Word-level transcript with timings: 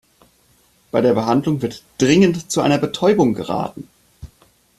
Bei 0.89 0.99
der 0.99 1.13
Behandlung 1.13 1.61
wird 1.61 1.83
dringend 1.99 2.49
zu 2.51 2.61
einer 2.61 2.79
Betäubung 2.79 3.35
geraten. 3.35 3.87